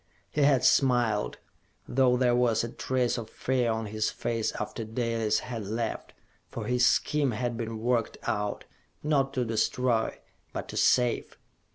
He 0.31 0.41
had 0.41 0.63
smiled, 0.65 1.37
though 1.87 2.17
there 2.17 2.35
was 2.35 2.63
a 2.63 2.69
trace 2.71 3.19
of 3.19 3.29
fear 3.29 3.71
on 3.71 3.85
his 3.85 4.09
face 4.09 4.51
after 4.53 4.83
Dalis 4.83 5.41
had 5.41 5.67
left, 5.67 6.13
for 6.47 6.65
his 6.65 6.83
scheme 6.87 7.29
had 7.29 7.55
been 7.55 7.77
worked 7.77 8.17
out 8.23 8.63
not 9.03 9.31
to 9.35 9.45
destroy, 9.45 10.17
but 10.53 10.67
to 10.69 10.77
save! 10.77 11.37